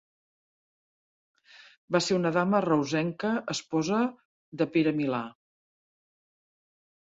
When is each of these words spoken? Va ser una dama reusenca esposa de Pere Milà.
Va 1.95 2.01
ser 2.05 2.17
una 2.21 2.31
dama 2.39 2.63
reusenca 2.67 3.35
esposa 3.55 4.01
de 4.63 4.69
Pere 4.75 4.97
Milà. 5.03 5.23